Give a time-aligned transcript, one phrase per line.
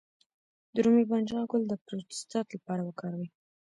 [0.73, 3.27] د رومي بانجان ګل د پروستات لپاره وکاروئ